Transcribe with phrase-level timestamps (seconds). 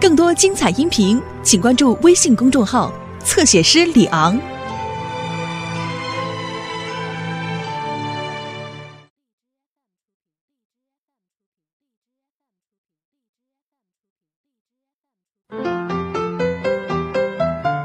[0.00, 2.92] 更多精彩音频，请关注微信公众号
[3.24, 4.38] “侧写师李昂”。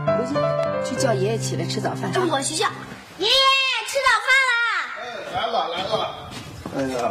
[0.06, 0.36] 回去，
[0.88, 2.12] 去叫爷爷起来吃早饭。
[2.30, 2.68] 我去叫
[3.18, 3.34] 爷爷
[3.88, 4.54] 吃早饭啦！
[5.34, 6.30] 来了来了，
[6.76, 7.02] 哎呀，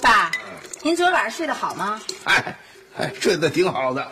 [0.00, 0.30] 爸，
[0.82, 2.00] 您昨晚上睡得好吗？
[2.24, 2.56] 哎
[2.98, 4.06] 哎，睡得挺好的。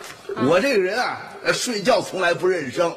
[0.49, 2.97] 我这个人啊，呃睡觉从来不认生，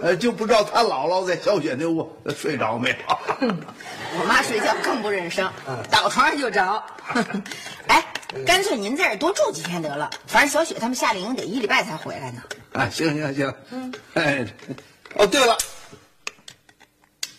[0.00, 2.96] 呃，就不知道他姥姥在小雪那屋呃睡着没有。
[3.40, 5.50] 我妈睡觉更不认生，
[5.90, 6.80] 倒床上就着。
[7.88, 8.04] 哎，
[8.46, 12.42] 干脆您在这儿多住几天得了，反正小雪他们夏令营得一礼拜才回来呢。
[12.72, 14.46] 啊，行行行，嗯，哎，
[15.16, 15.58] 哦，对了，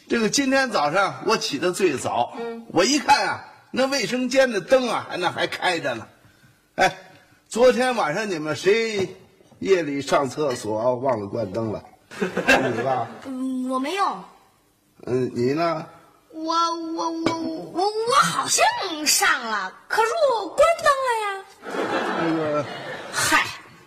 [0.10, 2.36] 这个今天早上我起得最早，
[2.68, 6.06] 我一看啊，那卫生间的灯啊，那还开着呢。
[6.76, 6.94] 哎，
[7.48, 9.16] 昨天晚上你们谁
[9.60, 11.84] 夜里上厕所忘了关灯了？
[12.20, 13.08] 你吧？
[13.26, 14.24] 嗯，我没有，
[15.06, 15.86] 嗯，你呢？
[16.32, 17.38] 我我我
[17.72, 18.66] 我我好像
[19.06, 21.46] 上了，可是我关灯了呀。
[22.20, 22.66] 那个，
[23.14, 23.46] 嗨，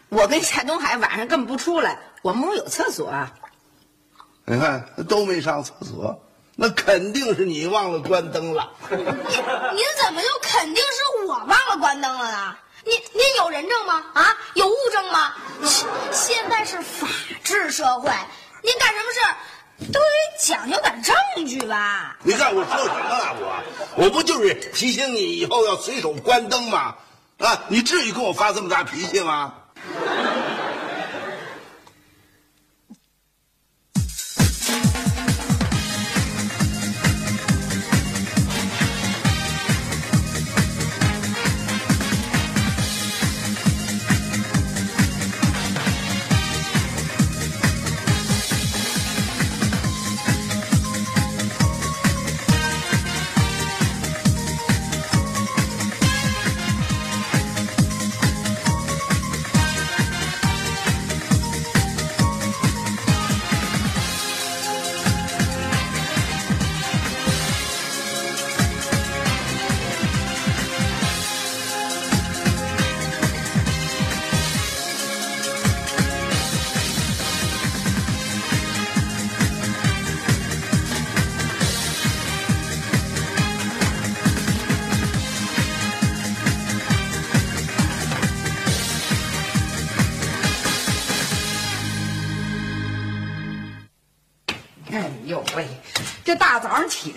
[0.08, 3.34] 我跟夏东海晚上根本不出来，我们屋有厕所啊。
[4.46, 6.22] 你看都没上厕所，
[6.56, 8.72] 那肯定是你忘了关灯了。
[8.90, 12.56] 你你怎么就肯定是我忘了关灯了呢？
[12.88, 14.02] 您您有人证吗？
[14.14, 15.34] 啊，有物证吗？
[15.62, 17.06] 现现在是法
[17.44, 18.10] 治社会，
[18.62, 20.06] 您干什么事都得
[20.40, 21.14] 讲究点证
[21.46, 22.16] 据吧？
[22.22, 23.36] 你看我说什么了？
[23.96, 26.94] 我我不就是提醒你以后要随手关灯吗？
[27.36, 29.52] 啊，你至于跟我发这么大脾气吗？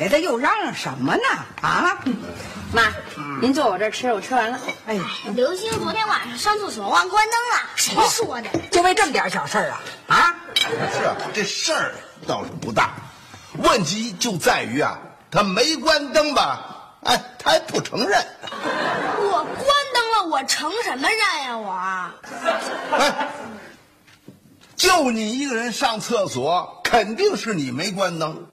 [0.01, 1.21] 来的又嚷嚷什么呢？
[1.61, 1.99] 啊，
[2.73, 2.91] 妈，
[3.39, 4.59] 您坐我这儿吃，我吃完了。
[4.87, 5.03] 哎呀，
[5.35, 8.49] 刘星昨天晚上上厕所忘关灯了，谁说的？
[8.71, 9.79] 就为这么点小事儿啊？
[10.07, 11.93] 啊，是啊，这事儿
[12.25, 12.95] 倒是不大，
[13.59, 14.97] 问题就在于啊，
[15.29, 16.95] 他没关灯吧？
[17.03, 18.25] 哎，他还不承认。
[18.49, 21.57] 我关灯了，我承什么认呀？
[21.59, 22.11] 我
[22.97, 23.29] 哎，
[24.75, 28.47] 就你一个人上厕所，肯定是你没关灯。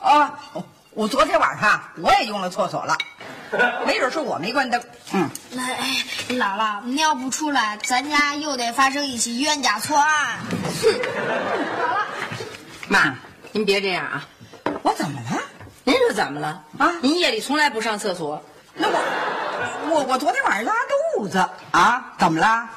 [0.00, 0.40] 啊，
[1.00, 2.94] 我昨天晚上我也用了厕所了，
[3.88, 4.78] 没准是我没关灯。
[5.14, 5.96] 嗯，那哎，
[6.28, 10.38] 姥姥，您要不出来，咱家又得发生一起冤假错案。
[12.86, 13.14] 妈，
[13.50, 14.28] 您别这样啊！
[14.82, 15.40] 我怎么了？
[15.84, 18.44] 您说怎么了啊您夜里从来不上厕所，
[18.74, 20.74] 那我我我昨天晚上拉
[21.16, 21.38] 肚子
[21.70, 22.12] 啊？
[22.18, 22.68] 怎么了？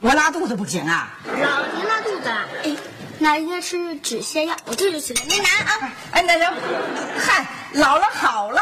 [0.00, 1.08] 我拉肚子不行啊？
[1.26, 2.44] 姥姥，您拉肚子了？
[2.64, 2.76] 哎，
[3.22, 5.92] 那应该是止泻药，我这就去给您拿啊。
[6.10, 6.52] 哎，那行，
[7.20, 8.60] 嗨，姥姥好了。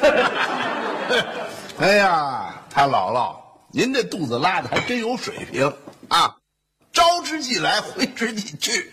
[1.78, 3.36] 哎呀，他姥姥，
[3.70, 5.70] 您这肚子拉的还真有水平
[6.08, 6.34] 啊！
[6.90, 8.90] 招之即来，挥之即去。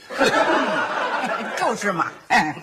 [1.57, 2.53] 就是嘛，哎，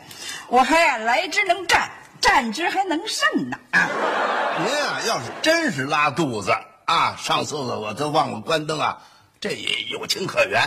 [0.49, 3.89] 我还啊来之能战，战之还能胜呢啊！
[4.63, 6.53] 您啊，要是真是拉肚子
[6.85, 8.99] 啊，上厕所我都忘了关灯啊，
[9.41, 10.63] 这也有情可原，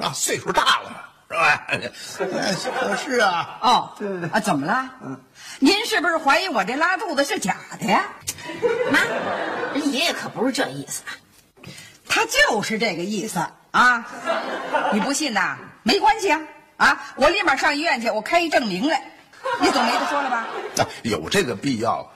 [0.00, 0.96] 啊，岁数大了嘛，
[1.28, 1.64] 是吧？
[1.68, 1.78] 哎
[2.80, 3.92] 可是啊，哦，
[4.32, 4.90] 啊，怎么了？
[5.02, 5.20] 嗯
[5.60, 8.04] 您是不是怀疑我这拉肚子是假的呀？
[8.90, 9.00] 妈，
[9.72, 11.02] 人爷爷可不是这意思。
[12.08, 14.06] 他就是这个意思啊！
[14.92, 15.56] 你不信呐？
[15.82, 16.40] 没关系啊
[16.76, 17.04] 啊！
[17.16, 19.02] 我立马上医院去，我开一证明来。
[19.60, 20.46] 你总没得说了吧？
[20.78, 22.10] 啊有这个必要。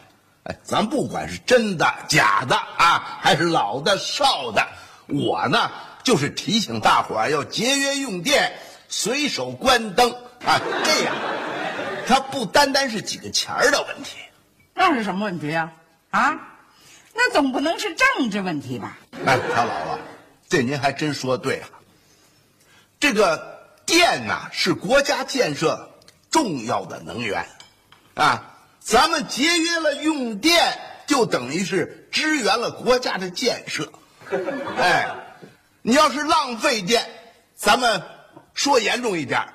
[0.44, 4.66] 哎，咱不管是真的、假的啊，还是老的、少的，
[5.06, 5.70] 我呢
[6.02, 8.52] 就是提醒大伙儿要节约用电，
[8.88, 10.10] 随手关灯
[10.44, 11.14] 啊，这样，
[12.06, 14.16] 它不单单是几个钱儿的问题。
[14.74, 15.72] 那是什么问题呀、
[16.10, 16.38] 啊？
[17.14, 18.96] 那总不能是政治问题吧？
[19.26, 19.98] 哎，小姥姥，
[20.48, 21.68] 这您还真说对了。
[23.00, 25.90] 这个电呐、是国家建设
[26.30, 27.44] 重要的能源，
[28.14, 30.78] 啊，咱们节约了用电，
[31.08, 33.90] 就等于是支援了国家的建设。
[34.78, 35.08] 哎，
[35.82, 37.08] 你要是浪费电，
[37.54, 38.02] 咱们
[38.54, 39.48] 说严重一点，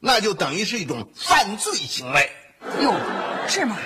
[0.00, 2.30] 那就等于是一种犯罪行为。
[2.80, 2.94] 哟，
[3.46, 3.76] 是吗？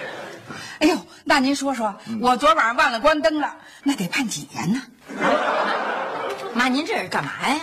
[0.81, 4.83] 哎呦，那您说说，我昨晚上忘了关灯了，那得判几年呢？
[6.55, 7.61] 妈，您这是干嘛呀？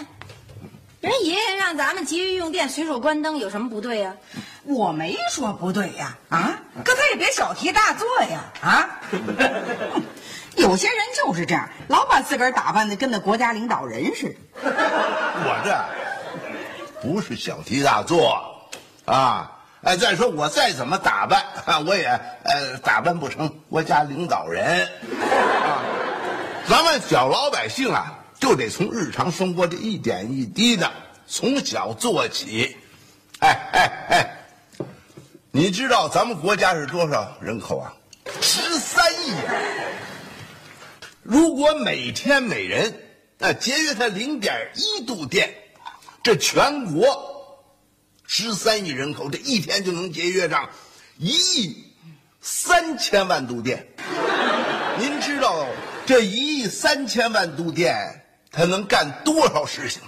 [1.01, 4.15] 人爷爷让咱们节约用电，随手关灯，有什么不对呀、
[4.63, 8.99] 我没说不对呀，啊，可他也别小题大做呀，啊！
[10.55, 14.35] 有些人就是这样，老把自个儿打扮的跟那国家领导人似的。
[14.63, 18.43] 我这不是小题大做
[19.05, 19.51] 啊！
[19.81, 22.05] 哎，再说我再怎么打扮啊，我也
[22.43, 24.85] 呃打扮不成国家领导人
[25.21, 25.79] 啊。
[26.67, 30.91] 咱们小老百姓啊，就得从日常生活的一点一滴的
[31.25, 32.75] 从小做起。
[33.39, 34.29] 哎哎哎，
[35.51, 37.93] 你知道咱们国家是多少人口啊？
[38.41, 39.53] 十三亿啊！
[41.29, 43.03] 如果每天每人
[43.39, 45.53] 啊节约它零点一度电，
[46.23, 47.63] 这全国
[48.25, 50.67] 十三亿人口，这一天就能节约上
[51.19, 51.85] 一亿
[52.41, 53.87] 三千万度电。
[54.97, 55.67] 您知道
[56.07, 60.01] 这一亿三千万度电它能干多少事情？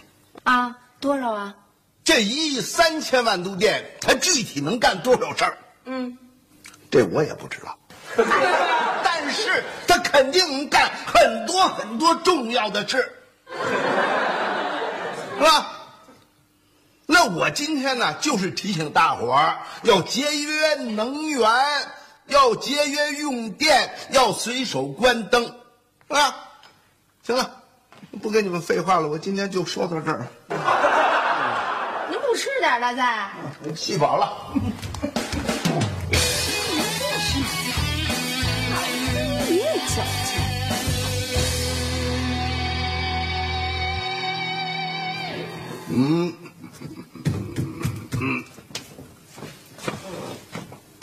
[0.43, 0.75] 啊？
[0.99, 1.55] 多少啊？
[2.03, 5.57] 这一亿三千万度电它具体能干多少事儿？
[5.85, 6.17] 嗯，
[6.89, 7.77] 这我也不知道，
[9.03, 9.80] 但是他
[10.11, 12.97] 肯定能干很多很多重要的事，
[15.37, 15.67] 是吧？
[17.05, 21.49] 那我今天呢，就是提醒大伙儿要节约能源，
[22.27, 25.55] 要节约用电，要随手关灯，
[26.07, 26.35] 啊？
[27.23, 27.49] 行了，
[28.21, 30.27] 不跟你们废话了，我今天就说到这儿，
[32.09, 33.29] 您不吃点了再？
[33.75, 34.31] 气饱了。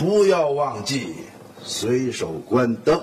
[0.08, 1.16] 不要忘记
[1.62, 2.98] 随手关灯。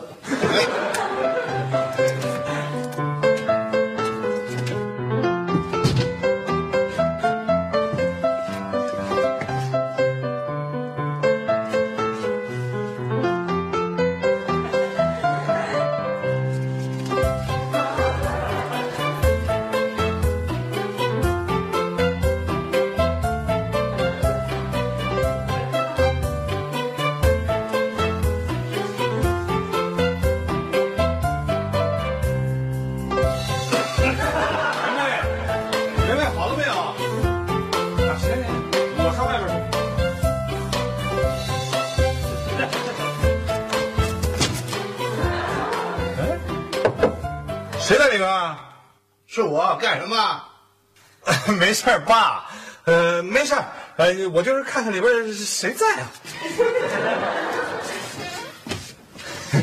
[49.85, 50.41] 干什么？
[51.59, 52.49] 没事儿，爸。
[52.85, 53.63] 呃，没事儿。
[53.97, 56.09] 呃，我就是看看里边谁在啊。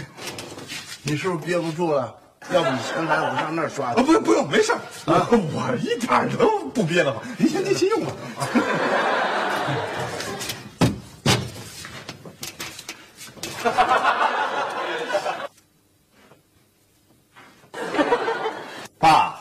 [1.02, 2.14] 你是不是憋不住了？
[2.52, 4.02] 要不你先来，我上那儿刷啊，去。
[4.04, 4.78] 不用不用，没事儿。
[5.12, 7.20] 啊， 我一点儿都不憋得慌。
[7.36, 8.12] 您先您先用吧。
[8.38, 8.46] 啊
[19.00, 19.34] 爸，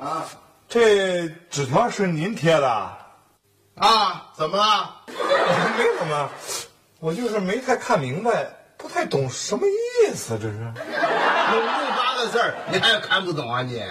[0.00, 0.24] 啊
[0.68, 2.68] 这纸条是您贴的？
[3.76, 4.96] 啊，怎么了？
[5.78, 6.28] 没怎么，
[7.00, 8.46] 我就是没太看明白，
[8.76, 10.58] 不太懂什么意思，这是。
[10.58, 13.82] 有六八个字儿，你还看不懂啊你？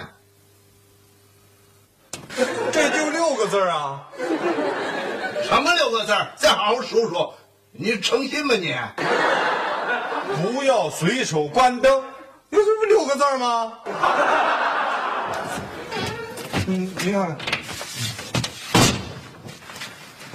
[2.72, 4.06] 这就六个字儿啊！
[5.42, 6.28] 什么六个字儿？
[6.36, 7.32] 再好好数数。
[7.72, 8.76] 你诚心吗你？
[10.42, 12.04] 不要随手关灯，
[12.50, 13.72] 有这不六个字儿吗？
[16.70, 17.34] 嗯，你看看，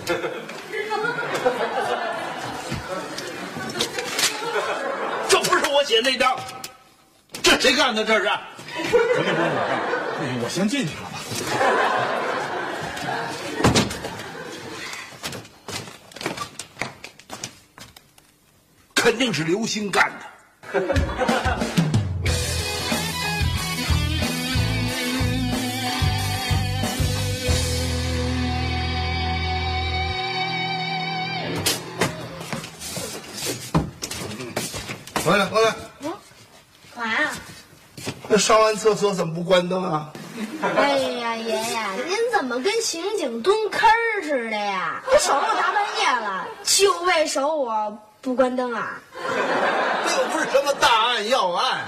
[5.29, 6.35] 这不是我写那张，
[7.43, 8.03] 这谁干的？
[8.03, 8.23] 这是？
[8.89, 9.41] 不是我干的，
[10.17, 11.09] 不行，我先进去了吧。
[18.95, 20.25] 肯定是刘星干的。
[38.43, 40.11] 上完厕所怎么不关灯啊？
[40.75, 45.01] 哎呀，爷爷，您怎么跟刑警蹲坑儿似的呀？
[45.09, 48.99] 都守到大半夜了，就为守我不关灯啊？
[49.15, 51.85] 那又不是什么大案要案，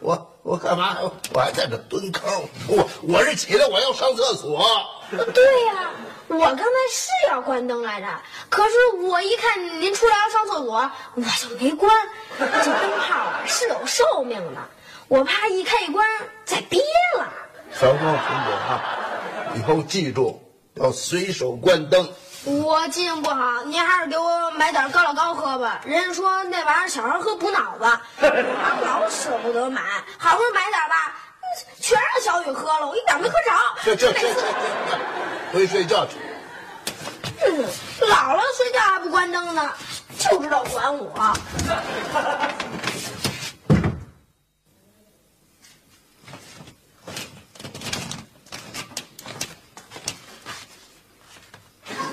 [0.00, 0.98] 我我干嘛？
[1.32, 2.48] 我还在这蹲坑？
[2.66, 4.66] 我我是起来我要上厕所。
[5.12, 5.90] 对呀、
[6.26, 8.08] 我刚才是要关灯来着，
[8.50, 8.74] 可是
[9.04, 11.88] 我一看您出来要上厕所，我就没关。
[12.40, 14.60] 这灯泡啊是有寿命的，
[15.08, 16.06] 我怕一开一关
[16.44, 16.80] 再憋
[17.18, 17.28] 了。
[17.72, 18.82] 小光孙子啊，
[19.54, 20.42] 以后记住
[20.74, 22.08] 要随手关灯。
[22.44, 25.80] 我记性不好，您还是给我买点高老高喝吧。
[25.84, 27.84] 人家说那玩意儿小孩喝补脑子，
[28.20, 29.82] 我 老舍不得买，
[30.18, 31.14] 好不容易买点吧，
[31.80, 33.52] 全让小雨喝了，我一点没喝着。
[33.84, 34.98] 这这这这这，
[35.52, 36.16] 回睡觉去。
[37.46, 37.64] 嗯
[38.00, 39.70] 姥姥睡觉还不关灯呢，
[40.18, 41.36] 就知道管我。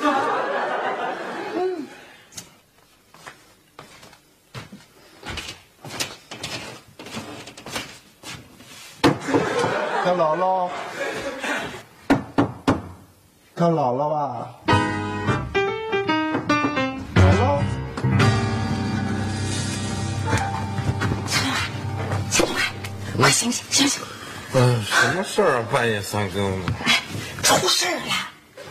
[0.03, 0.09] 他
[10.11, 10.69] 姥姥，
[13.55, 14.49] 他姥姥吧，
[17.15, 17.63] 姥姥，
[22.29, 22.53] 小东
[23.17, 24.01] 快醒醒醒醒！
[24.53, 25.65] 嗯，什么事儿啊？
[25.71, 26.73] 半夜三更的。
[27.41, 28.13] 出事儿了！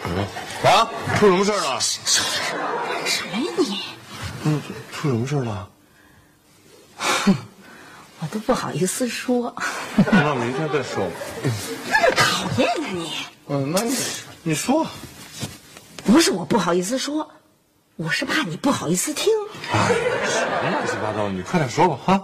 [0.04, 0.26] 嗯
[0.70, 0.90] 啊？
[1.22, 1.80] 出什么事儿了？
[1.80, 3.80] 什么呀你？
[4.42, 4.60] 嗯，
[4.90, 5.68] 出什么事了？
[6.96, 7.36] 哼？
[8.18, 9.54] 我都不好意思说，
[10.10, 11.12] 那明天再说吧。
[11.88, 12.16] 那么。
[12.16, 13.12] 讨厌啊你！
[13.46, 13.96] 嗯，那你
[14.42, 14.84] 你说。
[16.04, 17.30] 不是我不好意思说，
[17.94, 19.32] 我是怕你不好意思听。
[19.72, 19.94] 哎，
[20.26, 21.28] 什么乱七八糟？
[21.28, 22.20] 你快点说吧，哈。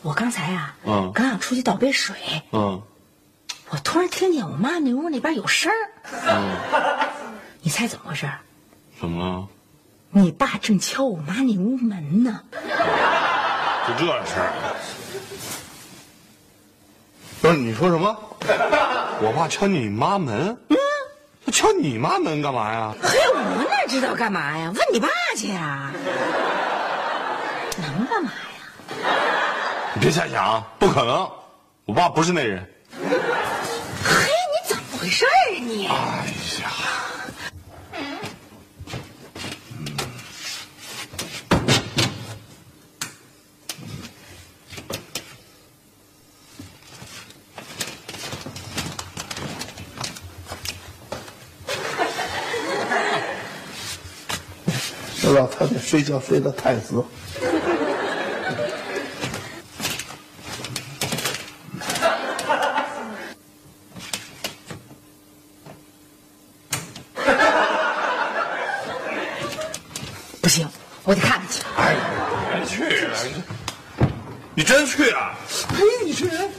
[0.00, 2.16] 我刚才啊，嗯刚想出去倒杯水，
[2.52, 2.82] 嗯
[3.72, 5.76] 我突然听见我妈那屋那边有声儿，
[6.28, 6.50] 嗯，
[7.62, 8.28] 你猜怎么回事？
[9.00, 9.48] 怎么了？
[10.10, 12.38] 你爸正敲我妈那屋门呢。
[13.88, 14.52] 就这事儿？
[17.40, 18.14] 不是你说什么？
[19.22, 20.54] 我爸敲你妈门？
[20.68, 20.76] 嗯，
[21.46, 22.94] 他敲你妈门干嘛呀？
[23.02, 24.70] 嘿，我哪知道干嘛呀？
[24.76, 25.90] 问你爸去呀。
[27.78, 29.08] 能干嘛呀？
[29.94, 31.26] 你别瞎想，不可能，
[31.86, 32.68] 我爸不是那人。
[35.02, 35.88] 回事儿啊你？
[35.88, 35.94] 哎
[36.62, 36.70] 呀，
[55.20, 57.04] 这老太太睡觉睡得太死。
[70.40, 70.68] 不行，
[71.04, 71.62] 我得看看去。
[71.76, 71.96] 哎，
[72.52, 73.42] 别去了，你
[74.56, 75.34] 你真去啊？
[75.70, 76.50] 哎，你这人，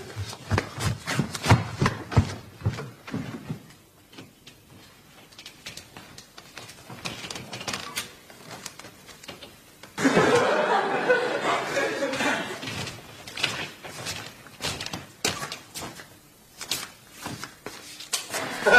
[18.63, 18.69] 你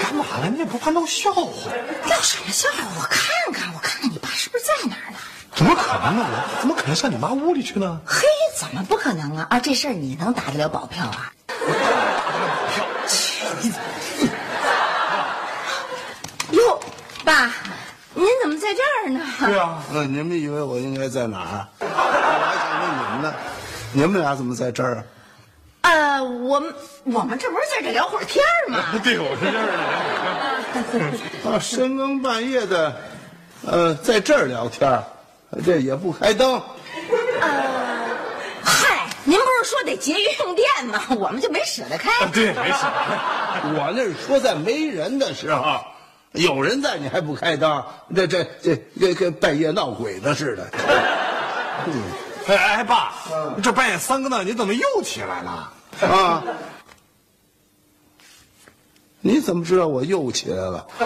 [0.00, 0.48] 干嘛呢？
[0.52, 1.72] 你也不怕闹笑话？
[2.08, 2.76] 闹什么笑话？
[2.96, 5.18] 我看看，我看看你爸是不是在哪儿呢？
[5.56, 6.24] 怎么可能呢？
[6.30, 8.00] 我怎么可能上你妈屋里去呢？
[8.06, 8.22] 嘿，
[8.56, 9.48] 怎么不可能啊？
[9.50, 11.32] 啊，这事儿你能打得了保票啊？
[16.52, 16.80] 哟，
[17.24, 17.52] 爸，
[18.14, 19.20] 您怎么在这儿呢？
[19.46, 21.66] 对啊，那你们以为我应该在哪儿？
[21.80, 23.34] 我还想问你们呢，
[23.92, 25.04] 你们俩怎么在这儿啊？
[25.90, 28.84] 呃，我们我们这不是在这聊会儿天儿吗？
[29.02, 29.58] 对，我是这
[30.98, 31.10] 儿
[31.50, 32.94] 啊，深更半夜的，
[33.66, 35.02] 呃，在这儿聊天，
[35.64, 36.62] 这也不开灯。
[37.40, 37.48] 呃
[38.62, 41.00] 嗨，您不是说得节约用电吗？
[41.18, 42.10] 我们就没舍得开。
[42.32, 43.18] 对，没舍得开。
[43.74, 45.80] 我那是说在没人的时候，
[46.32, 47.82] 有人在你还不开灯，
[48.14, 50.66] 这这这跟跟半夜闹鬼的似的。
[52.46, 53.14] 哎哎，爸，
[53.62, 55.72] 这半夜三更的，你怎么又起来了？
[56.00, 56.42] 啊！
[59.20, 60.86] 你怎么知道我又起来了？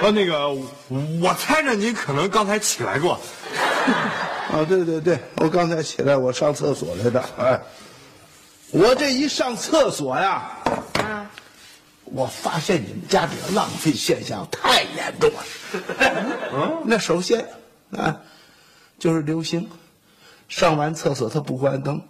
[0.00, 0.48] 啊，那个，
[1.22, 3.12] 我猜着你可能刚才起来过。
[4.52, 7.24] 啊，对对对，我刚才起来，我上厕所来的。
[7.38, 7.60] 哎，
[8.72, 10.50] 我这一上厕所呀，
[12.12, 15.44] 我发现你们家这个浪费现象太严重了。
[16.52, 17.46] 嗯，那首先
[17.96, 18.20] 啊，
[18.98, 19.68] 就是刘星
[20.48, 22.02] 上完厕所他不关灯，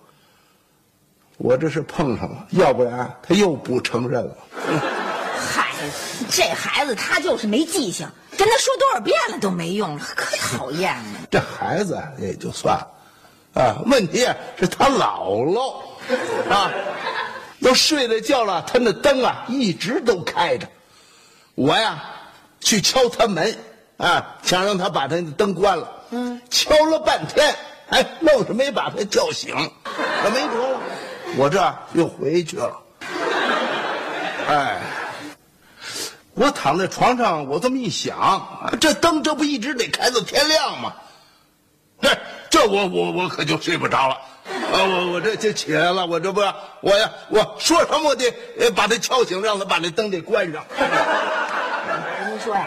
[1.36, 4.36] 我这是碰上了，要不然他又不承认了。
[5.38, 5.68] 嗨，
[6.30, 11.20] 这孩子他就是没记性，跟他说多少遍了都没用，可讨厌了。
[11.30, 14.26] 这孩子也就算了，啊，问题
[14.58, 15.82] 是他姥姥
[16.50, 16.72] 啊，
[17.60, 20.66] 都睡了觉了，他那灯啊一直都开着。
[21.54, 22.02] 我呀
[22.60, 23.58] 去敲他门
[23.96, 25.88] 啊，想让他把他的灯关了。
[26.10, 27.54] 嗯，敲了半天，
[27.90, 29.54] 哎，愣是没把他叫醒。
[29.84, 30.80] 可没辙了，
[31.36, 32.82] 我这又回去了。
[34.48, 34.80] 哎，
[36.34, 40.94] 我躺在床上，我这么一想，啊这灯这不一直得开到天亮吗？
[42.00, 44.16] 这这我我我可就睡不着了，
[44.72, 46.40] 啊，我我这就起来了，我这不
[46.80, 50.64] 我呀，我说什么我得呃把他敲醒，让他把那灯给关上。
[52.28, 52.66] 您说呀，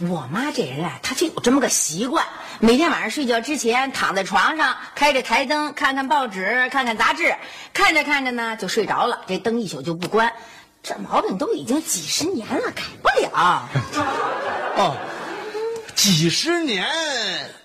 [0.00, 2.24] 我妈这人啊，她就有这么个习惯，
[2.60, 7.34] 每天晚上睡觉之前躺在床上，开着台灯，看看报纸，看看杂志，
[7.72, 10.32] 看着看着呢就睡着了，这灯一宿就不关。
[10.82, 13.68] 这毛病都已经几十年了，改不了
[14.76, 14.96] 哦，
[15.94, 16.86] 几十年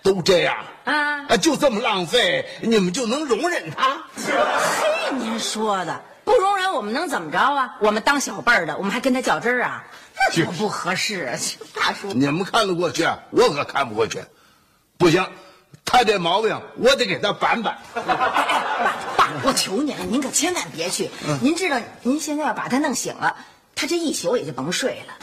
[0.02, 1.26] 都这样啊！
[1.30, 4.04] 啊，就这么浪费，你们就能容忍他？
[4.16, 7.76] 嘿，您说的不容忍，我们能怎么着啊？
[7.80, 9.84] 我们当小辈儿的，我们还跟他较真儿啊？
[10.16, 11.40] 那多不合适啊！
[11.74, 14.22] 大叔，你们看得过去，我可看不过去。
[14.98, 15.26] 不行，
[15.84, 17.78] 他这毛病我得给他板板。
[17.96, 21.10] 哎哎，爸爸，我求您了，您可千万别去。
[21.42, 23.36] 您知道，您现在要把他弄醒了，
[23.76, 25.14] 他这一宿也就甭睡了。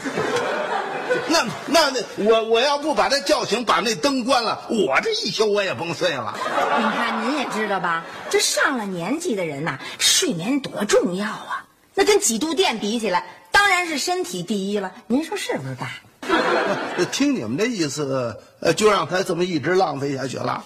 [1.27, 6.33] 那那那我我要不把他叫醒，把那灯关了，我这一宿我也甭睡了。
[6.37, 8.03] 你看，您也知道吧？
[8.29, 11.65] 这上了年纪的人呐，睡眠多重要啊！
[11.93, 14.91] 那跟几度电比起来，当然是身体第一了。
[15.07, 15.89] 您说是不是，爸？
[17.11, 20.63] 听你们这意思，呃，就让他这么一直浪费下去了。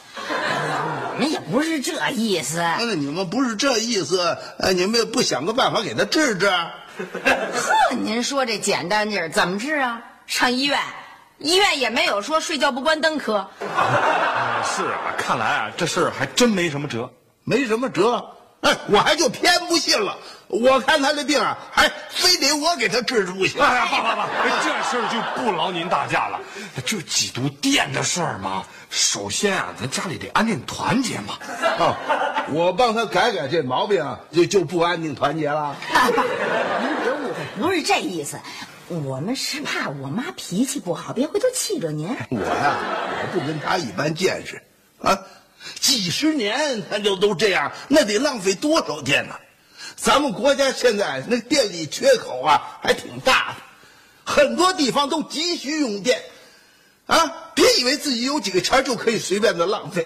[1.14, 2.58] 我们也不是这意思。
[2.58, 6.48] 那你们不是这意思，呃，你们也不想个办法给他治治？
[6.48, 10.02] 呵，您说这简单劲儿，怎么治啊？
[10.28, 10.80] 上医院，
[11.40, 13.38] 医院也没有说睡觉不关灯科。
[13.76, 17.10] 啊是啊，看来啊这事儿还真没什么辙。
[17.44, 18.32] 没什么辙。
[18.62, 20.18] 哎，我还就偏不信了。
[20.48, 23.62] 我看他这病啊，还非得我给他治治不行。
[23.62, 24.28] 哎呀，爸爸爸，
[24.64, 26.40] 这事儿就不劳您大驾了。
[26.84, 31.38] 这几度电的事儿嘛，首先啊，咱家里得安定团结嘛。
[31.78, 31.96] 啊，
[32.50, 35.76] 我帮他改改这毛病啊，就就不安定团结了。
[36.82, 38.40] 您别误会，不是这意思。
[38.88, 42.08] 我们是怕我妈脾气不好，别回头气着您。
[42.30, 42.78] 我呀，
[43.22, 44.62] 我不跟他一般见识，
[45.02, 45.18] 啊，
[45.80, 49.36] 几十年他就都这样，那得浪费多少电呢？
[49.96, 56.22] 咱们国家现在那电力缺口啊，还挺大的，很多地方都急需用电，
[57.08, 60.06] 啊，别以为自己有几个钱就可以随便的浪费，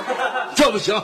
[0.56, 1.02] 这不行，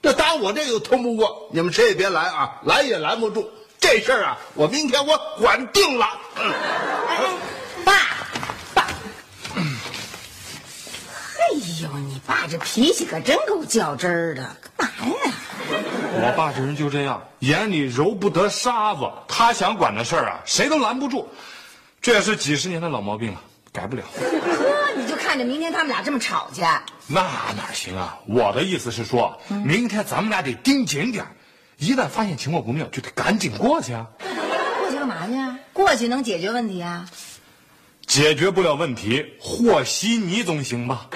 [0.00, 3.50] 这打我这个通不过，你们谁也别拦啊，拦也拦不住。
[3.84, 6.08] 这事儿啊，我明天我管定了。
[6.36, 6.50] 嗯。
[7.84, 7.92] 爸，
[8.72, 8.86] 爸，
[9.54, 9.62] 哎
[11.82, 15.32] 呦，你爸这脾气可真够较真儿的，干嘛呀？
[15.68, 21.28] 我爸这人就这样，眼里揉不得沙子，他想管的事儿啊，谁都拦不住。
[22.00, 24.02] 这也是几十年的老毛病了，改不了。
[24.16, 26.62] 呵，你就看着明天他们俩这么吵去，
[27.06, 27.20] 那
[27.54, 28.18] 哪行啊？
[28.26, 31.30] 我的意思是说，明天咱们俩得盯紧点儿
[31.78, 34.06] 一旦发现情况不妙，就得赶紧过去啊。
[34.80, 35.58] 过去干嘛去啊？
[35.72, 37.08] 过去能解决问题啊？
[38.06, 41.08] 解决不了问题，和稀泥总行吧？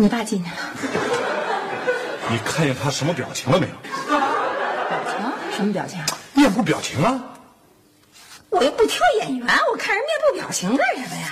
[0.00, 0.56] 你爸进去了。
[2.30, 3.72] 你看见他什么表情了没有？
[4.08, 5.32] 表情？
[5.56, 6.00] 什么表情？
[6.34, 7.20] 面部表情啊！
[8.48, 11.30] 我又不挑演员，我看人面部表情干什么呀？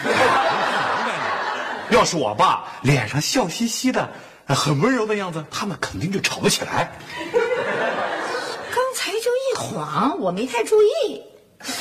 [1.91, 4.09] 要是我爸脸上笑嘻嘻的，
[4.49, 6.91] 很温柔的样子，他们肯定就吵不起来。
[7.33, 11.23] 刚才就一晃，我没太注意。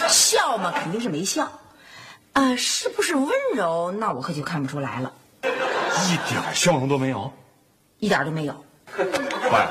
[0.07, 1.51] 笑嘛，肯定是没笑。
[2.33, 3.91] 啊、是不是温柔？
[3.91, 5.11] 那我可就看不出来了。
[6.03, 7.31] 一点笑容都没有。
[7.99, 8.65] 一点都没有。
[9.49, 9.67] 坏，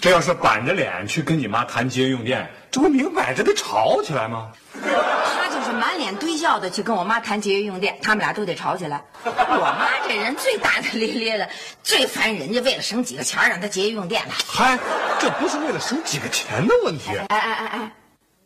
[0.00, 4.50] 这要是板着脸去跟你妈谈节约用电，这不明摆着得吵起来吗？
[4.82, 9.04] 他就是满脸堆笑的去跟我妈谈节约用电，他们俩都得吵起来。
[9.24, 9.30] 我
[9.78, 11.48] 妈这人最大大咧咧的，
[11.82, 14.32] 最烦人家为了省几个钱让她节约用电了。
[14.46, 14.78] 嗨，
[15.20, 17.10] 这不是为了省几个钱的问题。
[17.28, 17.92] 哎哎哎哎，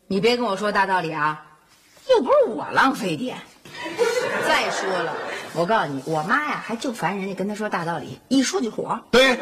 [0.07, 1.43] 你别跟我说大道理啊，
[2.09, 3.37] 又不是我浪费电。
[4.47, 5.13] 再说了，
[5.57, 8.99] 我告诉你，我妈呀还就烦人家跟她说大道理，一说就火。
[9.09, 9.39] 对，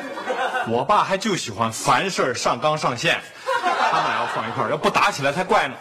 [0.69, 3.19] 我爸还就喜欢凡事上纲上线，
[3.91, 5.75] 他们俩要放一块儿，要不打起来才怪呢。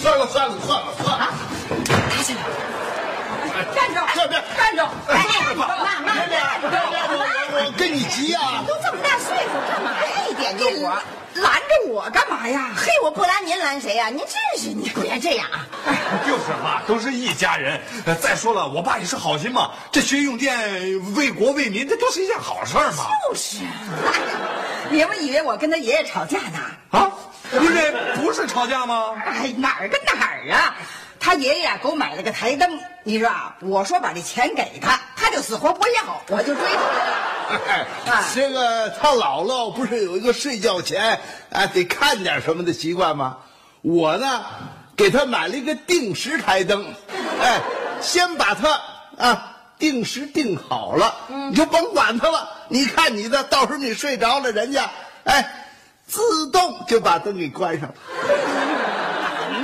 [0.00, 1.28] 算了算了算了算了，
[1.84, 2.40] 打起来！
[3.74, 4.00] 站住！
[4.14, 4.82] 这边站住！
[5.08, 6.14] 哎，妈妈妈，
[6.64, 7.20] 我
[7.52, 8.64] 我跟你急啊！
[8.66, 8.91] 都这么大岁数，干嘛
[10.52, 10.58] 呀？
[10.58, 11.02] 一点就火。
[11.34, 12.72] 拦着我干嘛呀？
[12.76, 15.64] 嘿，我不拦您拦谁呀、您真是你别这样啊！
[16.26, 17.80] 就是嘛，都是一家人。
[18.04, 20.54] 呃再说了，我爸也是好心嘛，这学用电
[21.14, 23.06] 为国为民，这都是一件好事儿嘛。
[23.26, 23.64] 就是
[24.90, 26.58] 你们以为我跟他爷爷吵架呢？
[26.90, 27.10] 啊，
[27.50, 29.14] 不是不是吵架吗？
[29.24, 30.76] 哎，哪儿跟哪儿啊？
[31.24, 32.68] 他爷爷给我买了个台灯，
[33.04, 33.56] 你说啊？
[33.60, 37.60] 我说把这钱给他，他就死活不要，我就追出来了。
[37.68, 37.86] 哎，
[38.34, 41.20] 这个他姥姥不是有一个睡觉前
[41.52, 43.38] 啊得看点什么的习惯吗？
[43.82, 44.44] 我呢，
[44.96, 46.92] 给他买了一个定时台灯，
[47.40, 47.60] 哎，
[48.00, 48.80] 先把它
[49.16, 51.14] 啊定时定好了，
[51.50, 52.48] 你就甭管它了。
[52.66, 54.90] 你看你的，到时候你睡着了，人家
[55.22, 55.68] 哎
[56.04, 57.94] 自动就把灯给关上了。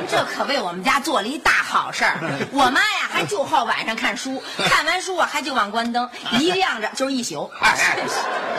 [0.09, 2.19] 您这可为我们家做了一大好事儿。
[2.51, 7.51] 我妈呀，还就好晚上看书，看完书啊，还就忘关灯，一亮着就是一宿。
[7.61, 7.99] 哎哎，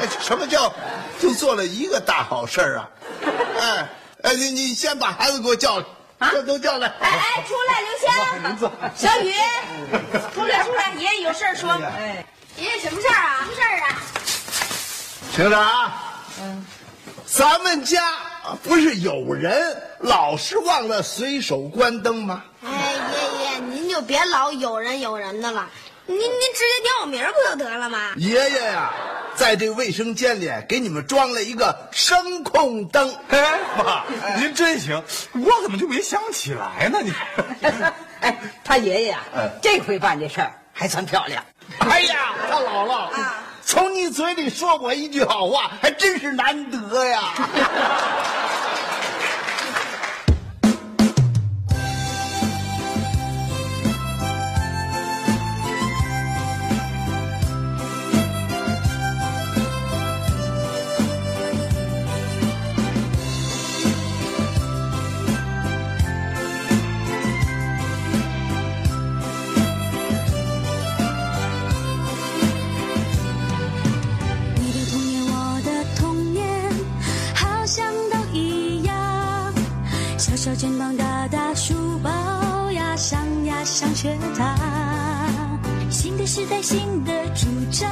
[0.04, 0.72] 哎什么叫
[1.20, 2.90] 就做了一个大好事儿啊？
[3.60, 3.90] 哎
[4.22, 5.86] 哎，你你先把孩子给我叫来，
[6.20, 6.88] 啊这都叫来。
[7.00, 9.34] 哎哎，出来，刘香，小雨，
[10.36, 11.72] 出来出来，爷爷有事儿说。
[11.72, 12.24] 哎，
[12.58, 13.40] 爷爷什么事儿啊？
[13.44, 13.98] 什么事儿啊？
[15.36, 16.04] 听着啊，
[16.42, 16.66] 嗯，
[17.26, 18.04] 咱们家
[18.64, 22.44] 不是有人老是忘了随手关灯吗？
[22.64, 25.70] 哎，爷爷，您就别老有人有人的了，
[26.06, 28.14] 您您直接点我名儿不就得了吗？
[28.18, 28.92] 爷爷呀、
[29.36, 33.14] 在这卫生间里给你们装了一个声控灯。
[33.30, 34.04] 哎妈，
[34.38, 37.00] 您真行，我怎么就没想起来呢？
[37.02, 37.14] 你，
[38.22, 41.44] 哎，他爷爷啊，这回办这事儿还算漂亮。
[41.80, 43.10] 哎呀，他姥姥，
[43.70, 47.22] 从你嘴里说我一句好话，还真是难得呀。
[84.02, 85.60] 学堂。
[85.90, 87.90] 新的时代，新的主张，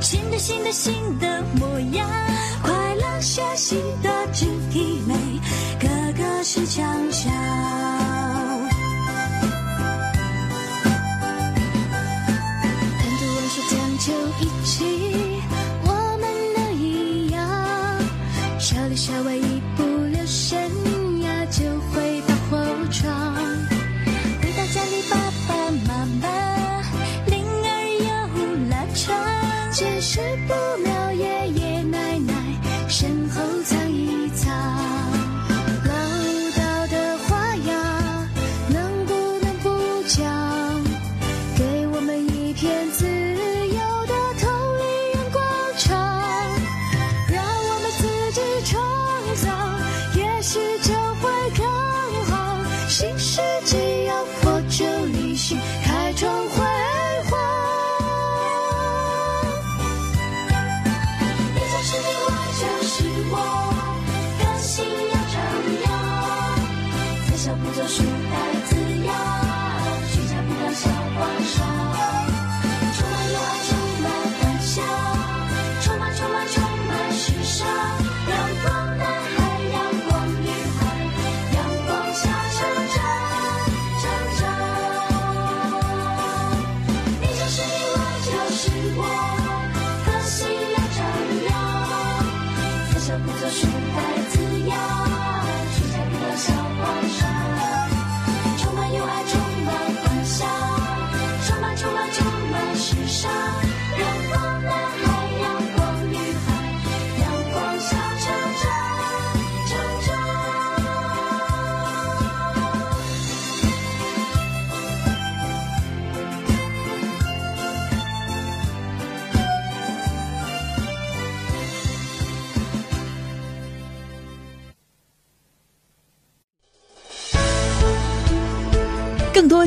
[0.00, 2.08] 新的新的新的模样。
[2.62, 5.14] 快乐学习的肢体美，
[5.78, 8.07] 个个是强项。